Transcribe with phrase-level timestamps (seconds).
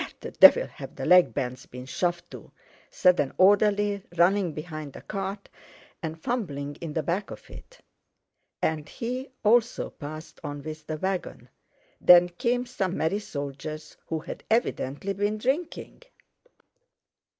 [0.01, 2.51] "Where the devil have the leg bands been shoved to?"
[2.89, 5.47] said an orderly, running behind the cart
[6.01, 7.79] and fumbling in the back of it.
[8.63, 11.49] And he also passed on with the wagon.
[11.99, 16.01] Then came some merry soldiers who had evidently been drinking.